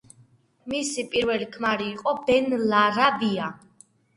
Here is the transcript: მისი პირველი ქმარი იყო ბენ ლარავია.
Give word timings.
მისი 0.73 1.03
პირველი 1.11 1.49
ქმარი 1.57 1.91
იყო 1.91 2.17
ბენ 2.31 2.53
ლარავია. 2.73 3.53